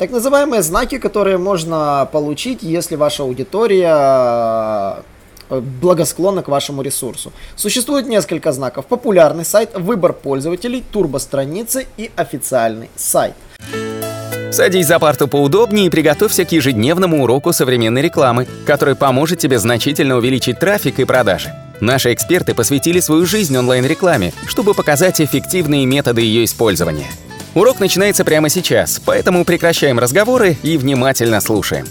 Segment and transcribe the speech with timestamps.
[0.00, 5.04] Так называемые знаки, которые можно получить, если ваша аудитория
[5.50, 7.34] э, благосклонна к вашему ресурсу.
[7.54, 8.86] Существует несколько знаков.
[8.86, 13.34] Популярный сайт, выбор пользователей, турбостраницы и официальный сайт.
[14.50, 20.16] Садись за парту поудобнее и приготовься к ежедневному уроку современной рекламы, который поможет тебе значительно
[20.16, 21.52] увеличить трафик и продажи.
[21.80, 27.10] Наши эксперты посвятили свою жизнь онлайн-рекламе, чтобы показать эффективные методы ее использования.
[27.52, 31.84] Урок начинается прямо сейчас, поэтому прекращаем разговоры и внимательно слушаем.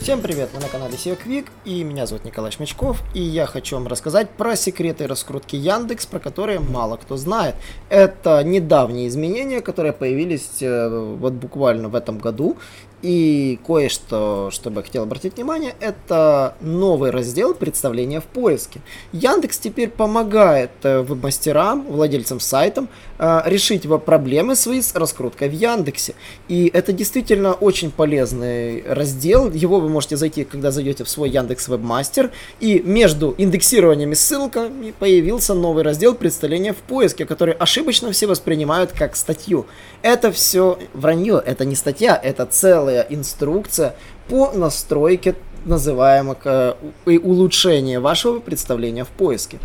[0.00, 3.74] Всем привет, вы на канале SEO Quick, и меня зовут Николай Шмачков, и я хочу
[3.74, 7.56] вам рассказать про секреты раскрутки Яндекс, про которые мало кто знает.
[7.90, 12.56] Это недавние изменения, которые появились э, вот буквально в этом году,
[13.02, 18.80] и кое-что, что бы я хотел обратить внимание, это новый раздел представления в поиске.
[19.12, 22.88] Яндекс теперь помогает э, веб-мастерам, владельцам сайтам
[23.18, 26.14] э, решить проблемы свои с раскруткой в Яндексе.
[26.48, 29.50] И это действительно очень полезный раздел.
[29.50, 32.32] Его вы можете зайти, когда зайдете в свой Яндекс Вебмастер.
[32.58, 39.14] И между индексированиями ссылками появился новый раздел представления в поиске, который ошибочно все воспринимают как
[39.14, 39.66] статью.
[40.02, 43.94] Это все вранье, это не статья, это целый целая инструкция
[44.28, 45.34] по настройке
[45.66, 46.74] называемых э,
[47.06, 49.58] улучшения вашего представления в поиске.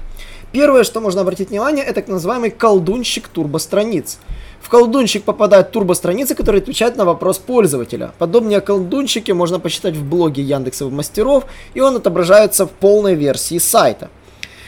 [0.51, 4.17] Первое, что можно обратить внимание, это так называемый колдунщик турбостраниц.
[4.61, 8.11] В колдунщик попадают турбостраницы, которые отвечают на вопрос пользователя.
[8.17, 14.09] Подобные колдунщики можно посчитать в блоге Яндексовых мастеров, и он отображается в полной версии сайта.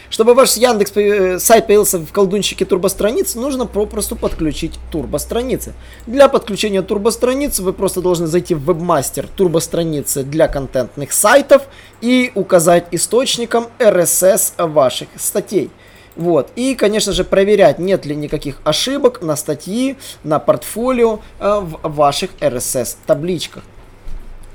[0.10, 5.74] Чтобы ваш Яндекс э, сайт появился в колдунчике турбостраниц, нужно попросту подключить турбостраницы.
[6.06, 11.64] Для подключения турбостраниц вы просто должны зайти в вебмастер турбостраницы для контентных сайтов
[12.02, 15.72] и указать источником RSS ваших статей.
[16.16, 16.50] Вот.
[16.56, 22.32] И, конечно же, проверять, нет ли никаких ошибок на статьи, на портфолио э, в ваших
[22.40, 23.64] RSS-табличках.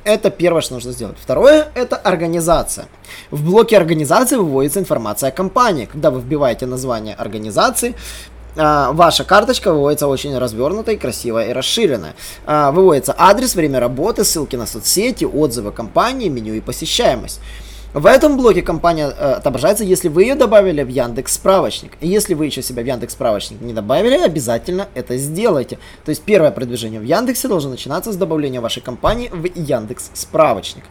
[0.04, 1.16] Это первое, что нужно сделать.
[1.20, 2.86] Второе– это организация.
[3.30, 5.84] В блоке организации выводится информация о компании.
[5.84, 7.94] Когда вы вбиваете название организации,
[8.56, 12.14] а, ваша карточка выводится очень развернутая, красивая и расширенная.
[12.46, 17.40] А, выводится адрес, время работы, ссылки на соцсети, отзывы компании, меню и посещаемость.
[17.92, 21.92] В этом блоке компания э, отображается, если вы ее добавили в Яндекс справочник.
[22.00, 25.78] И если вы еще себя в Яндекс справочник не добавили, обязательно это сделайте.
[26.04, 30.84] То есть первое продвижение в Яндексе должно начинаться с добавления вашей компании в Яндекс справочник.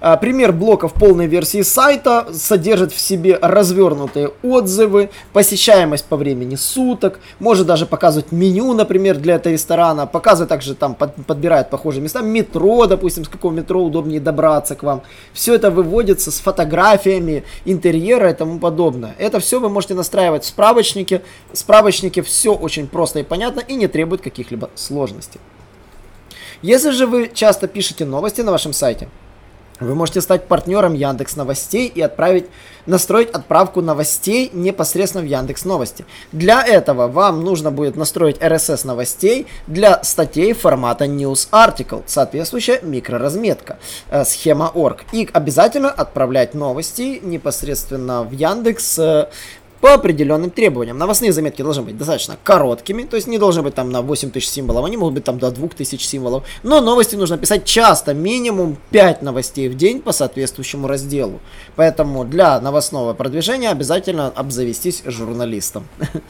[0.00, 6.54] А, пример блока в полной версии сайта содержит в себе развернутые отзывы, посещаемость по времени
[6.54, 12.02] суток, может даже показывать меню, например, для этого ресторана, показывает также там, под, подбирает похожие
[12.02, 15.02] места, метро, допустим, с какого метро удобнее добраться к вам.
[15.34, 19.14] Все это выводится с фотографиями интерьера и тому подобное.
[19.18, 21.20] Это все вы можете настраивать в справочнике.
[21.52, 25.40] В справочнике все очень просто и понятно и не требует каких-либо сложностей.
[26.62, 29.08] Если же вы часто пишете новости на вашем сайте,
[29.80, 32.46] вы можете стать партнером Яндекс Новостей и отправить,
[32.86, 36.04] настроить отправку новостей непосредственно в Яндекс Новости.
[36.32, 43.78] Для этого вам нужно будет настроить RSS новостей для статей формата News Article, соответствующая микроразметка,
[44.10, 45.00] э, схема org.
[45.12, 49.28] И обязательно отправлять новости непосредственно в Яндекс э,
[49.80, 50.98] по определенным требованиям.
[50.98, 54.84] Новостные заметки должны быть достаточно короткими, то есть не должны быть там на 8000 символов,
[54.84, 56.44] они могут быть там до 2000 символов.
[56.62, 61.40] Но новости нужно писать часто, минимум 5 новостей в день по соответствующему разделу.
[61.76, 65.86] Поэтому для новостного продвижения обязательно обзавестись журналистом.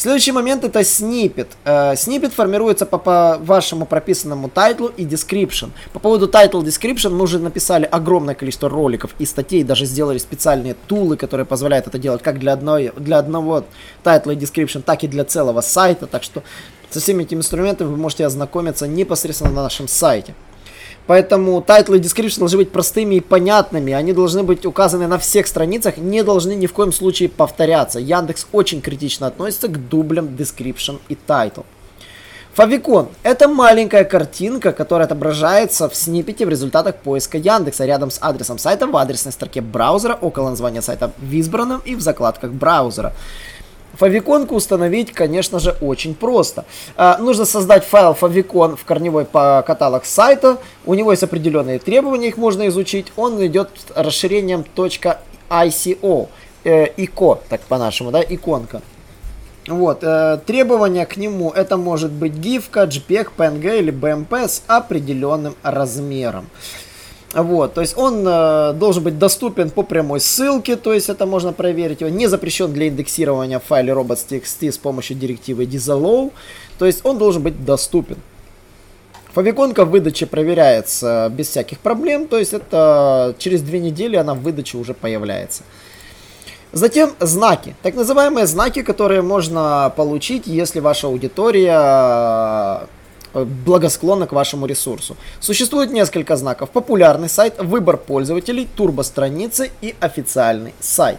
[0.00, 1.48] Следующий момент это снипет.
[1.66, 5.72] Э, снипет формируется по, по вашему прописанному тайтлу и description.
[5.92, 10.72] По поводу title description мы уже написали огромное количество роликов и статей, даже сделали специальные
[10.86, 13.64] тулы, которые позволяют это делать как для, одной, для одного
[14.02, 16.06] тайтла и description, так и для целого сайта.
[16.06, 16.42] Так что
[16.88, 20.34] со всеми этими инструментами вы можете ознакомиться непосредственно на нашем сайте.
[21.10, 23.92] Поэтому тайтлы и description должны быть простыми и понятными.
[23.92, 27.98] Они должны быть указаны на всех страницах, не должны ни в коем случае повторяться.
[27.98, 31.64] Яндекс очень критично относится к дублям description и title.
[32.54, 38.58] Фавикон– это маленькая картинка, которая отображается в сниппете в результатах поиска Яндекса рядом с адресом
[38.58, 43.14] сайта в адресной строке браузера, около названия сайта в избранном и в закладках браузера.
[44.00, 46.64] Фавиконку установить, конечно же, очень просто.
[46.96, 50.56] А, нужно создать файл favicon в корневой по каталог сайта.
[50.86, 53.12] У него есть определенные требования, их можно изучить.
[53.16, 56.28] Он идет расширением .ico,
[56.64, 58.80] э, iko, так по-нашему, да, иконка.
[59.66, 65.56] Вот, э, требования к нему, это может быть гифка, JPEG, PNG или BMP с определенным
[65.62, 66.46] размером.
[67.32, 71.52] Вот, то есть он э, должен быть доступен по прямой ссылке, то есть это можно
[71.52, 72.02] проверить.
[72.02, 76.32] Он не запрещен для индексирования в файле robots.txt с помощью директивы disallow,
[76.78, 78.16] то есть он должен быть доступен.
[79.32, 84.40] Фавиконка в выдаче проверяется без всяких проблем, то есть это через две недели она в
[84.40, 85.62] выдаче уже появляется.
[86.72, 87.76] Затем знаки.
[87.82, 92.88] Так называемые знаки, которые можно получить, если ваша аудитория
[93.34, 95.16] благосклонна к вашему ресурсу.
[95.40, 96.70] Существует несколько знаков.
[96.70, 101.18] Популярный сайт, выбор пользователей, турбостраницы и официальный сайт.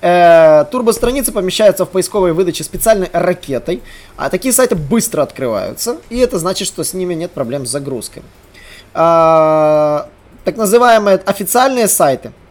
[0.00, 3.82] Э, турбостраницы помещаются в поисковой выдаче специальной ракетой,
[4.16, 8.22] а такие сайты быстро открываются, и это значит, что с ними нет проблем с загрузкой.
[8.92, 10.02] Э,
[10.44, 12.32] так называемые официальные сайты–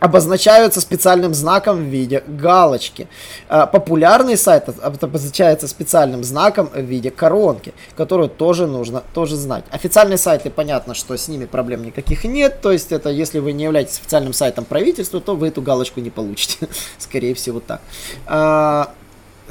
[0.00, 3.06] обозначаются специальным знаком в виде галочки.
[3.48, 9.64] А, популярный сайт обозначается специальным знаком в виде коронки, которую тоже нужно тоже знать.
[9.70, 13.64] Официальные сайты, понятно, что с ними проблем никаких нет, то есть это если вы не
[13.64, 16.68] являетесь официальным сайтом правительства, то вы эту галочку не получите,
[16.98, 17.80] скорее всего так.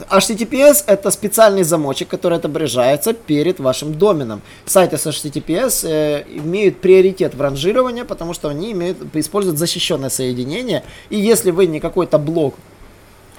[0.09, 4.41] HTTPS это специальный замочек, который отображается перед вашим доменом.
[4.65, 10.83] Сайты с HTTPS э, имеют приоритет в ранжировании, потому что они имеют, используют защищенное соединение.
[11.09, 12.55] И если вы не какой-то блог,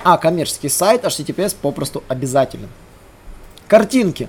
[0.03, 2.69] а коммерческий сайт, HTTPS попросту обязателен.
[3.69, 4.29] Картинки.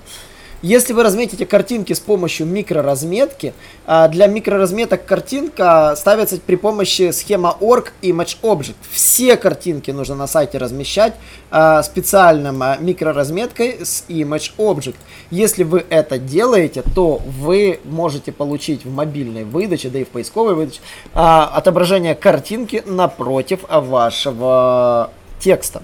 [0.62, 3.52] Если вы разметите картинки с помощью микроразметки,
[3.84, 8.76] а, для микроразметок картинка ставится при помощи схема org image object.
[8.92, 11.14] Все картинки нужно на сайте размещать
[11.50, 14.94] а, специальным а, микроразметкой с image object.
[15.32, 20.54] Если вы это делаете, то вы можете получить в мобильной выдаче, да и в поисковой
[20.54, 20.80] выдаче,
[21.12, 25.10] отображение картинки напротив вашего
[25.40, 25.82] текста.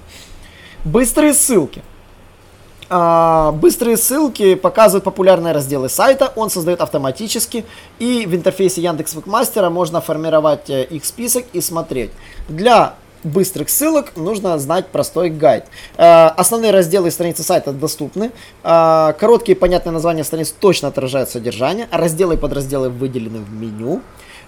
[0.84, 1.82] Быстрые ссылки.
[2.90, 7.64] А, быстрые ссылки показывают популярные разделы сайта, он создает автоматически,
[7.98, 12.10] и в интерфейсе Яндекс Вебмастера можно формировать э, их список и смотреть.
[12.48, 12.94] Для
[13.24, 15.66] быстрых ссылок нужно знать простой гайд.
[15.98, 18.30] Э, основные разделы страницы сайта доступны.
[18.62, 21.88] Э, короткие и понятные названия страниц точно отражают содержание.
[21.90, 24.00] Разделы и подразделы выделены в меню.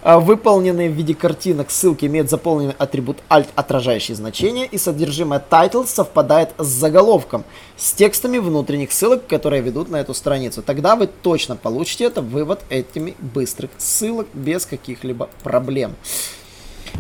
[0.03, 5.87] А, выполненные в виде картинок ссылки имеют заполненный атрибут alt, отражающий значение, и содержимое title
[5.87, 7.45] совпадает с заголовком,
[7.77, 10.63] с текстами внутренних ссылок, которые ведут на эту страницу.
[10.63, 15.95] Тогда вы точно получите это вывод этими быстрых ссылок без каких-либо проблем.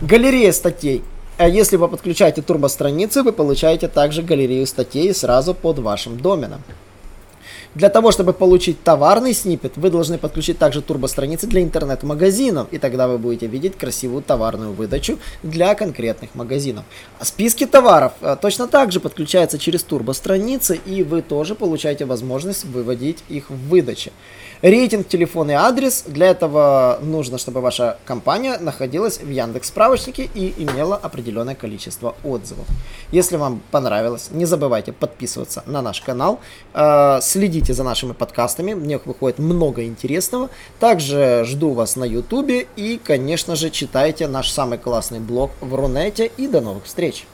[0.02, 1.02] Галерея статей.
[1.38, 6.62] А если вы подключаете турбостраницы, вы получаете также галерею статей сразу под вашим доменом.
[7.74, 13.06] Для того, чтобы получить товарный снипет, вы должны подключить также турбостраницы для интернет-магазинов, и тогда
[13.06, 16.84] вы будете видеть красивую товарную выдачу для конкретных магазинов.
[17.20, 22.64] А списки товаров э, точно так же подключаются через турбостраницы, и вы тоже получаете возможность
[22.64, 24.10] выводить их в выдаче.
[24.62, 26.04] Рейтинг, телефон и адрес.
[26.06, 32.66] Для этого нужно, чтобы ваша компания находилась в Яндекс справочнике и имела определенное количество отзывов.
[33.12, 36.40] Если вам понравилось, не забывайте подписываться на наш канал,
[36.74, 37.20] э,
[37.60, 40.48] следите за нашими подкастами, в них выходит много интересного.
[40.78, 46.30] Также жду вас на ютубе и, конечно же, читайте наш самый классный блог в Рунете
[46.38, 47.26] и до новых встреч!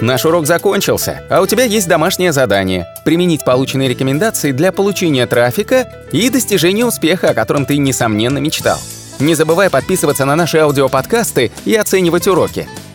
[0.00, 5.88] Наш урок закончился, а у тебя есть домашнее задание– применить полученные рекомендации для получения трафика
[6.12, 8.78] и достижения успеха, о котором ты, несомненно, мечтал.
[9.18, 12.68] Не забывай подписываться на наши аудиоподкасты и оценивать уроки.